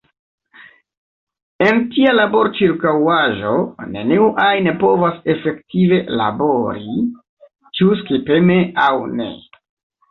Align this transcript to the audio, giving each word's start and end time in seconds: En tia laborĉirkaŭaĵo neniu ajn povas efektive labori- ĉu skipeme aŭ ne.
En 1.65 1.83
tia 1.91 2.13
laborĉirkaŭaĵo 2.15 3.51
neniu 3.99 4.31
ajn 4.47 4.71
povas 4.85 5.21
efektive 5.37 6.01
labori- 6.25 6.99
ĉu 7.81 7.93
skipeme 8.03 8.61
aŭ 8.91 8.95
ne. 9.21 9.33